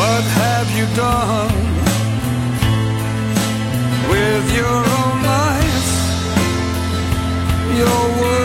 What 0.00 0.24
have 0.24 0.68
you 0.78 0.86
done 0.96 1.54
with 4.10 4.46
your 4.56 4.80
own 4.98 5.16
life, 5.22 5.88
your 7.76 8.22
world? 8.22 8.39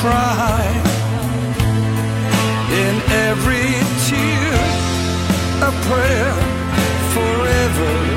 Cry 0.00 0.64
in 2.82 2.94
every 3.28 3.70
tear 4.06 4.54
a 5.68 5.72
prayer 5.86 6.34
forever. 7.14 8.07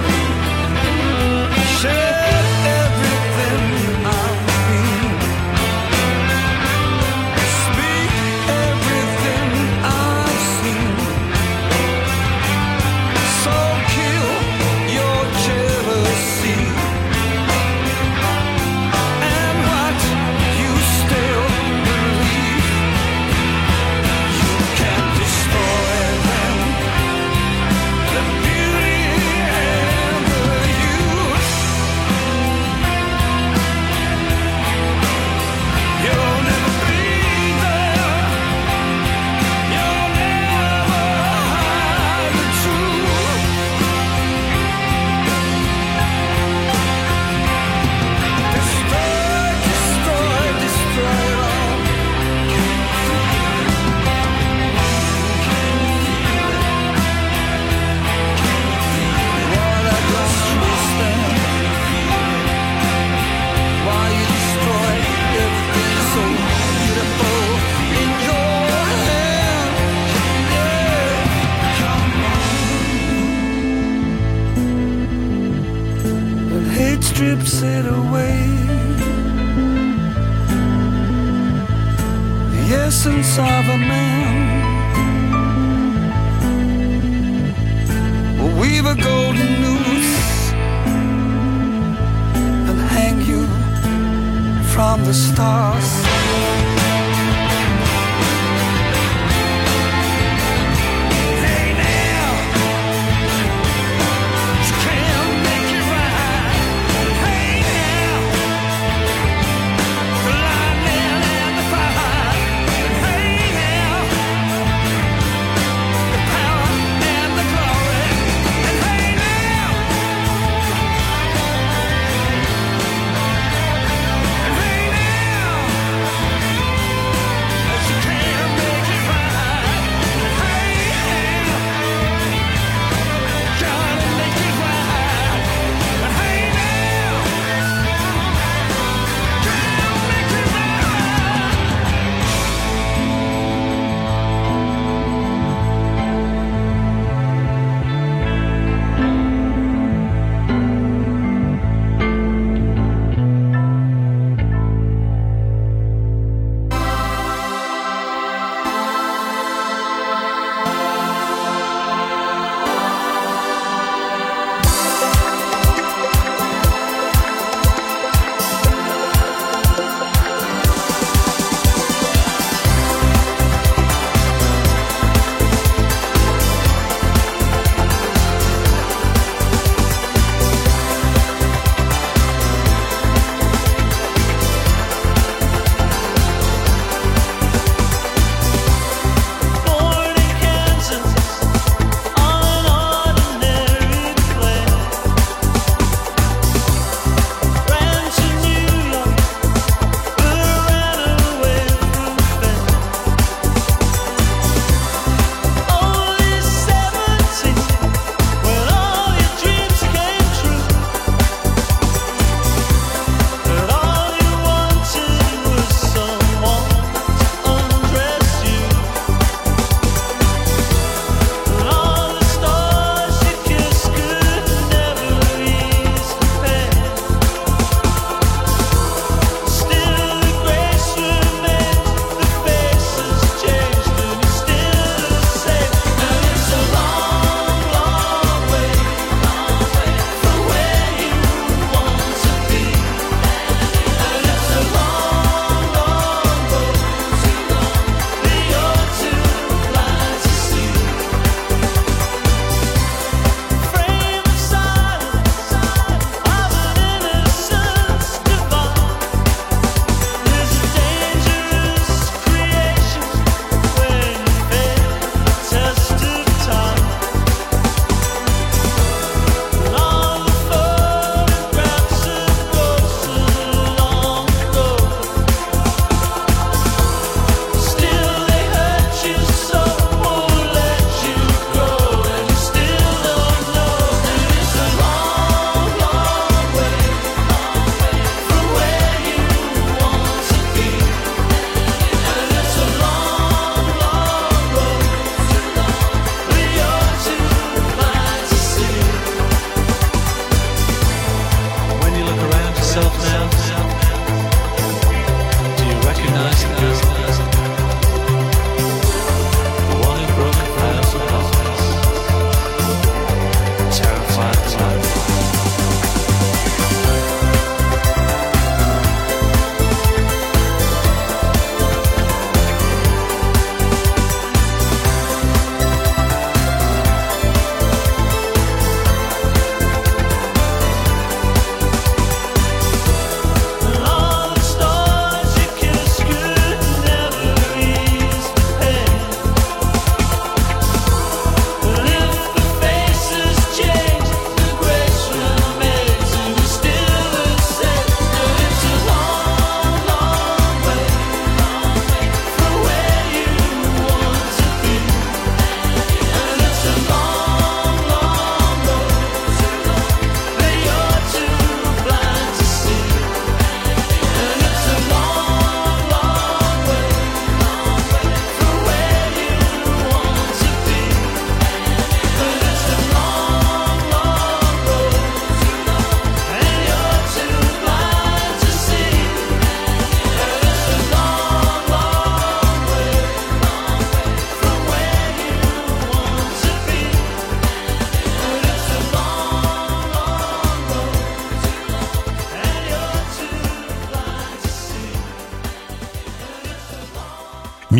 From 94.91 95.05
the 95.05 95.14
stars. 95.14 96.10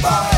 Beauty 0.00 0.37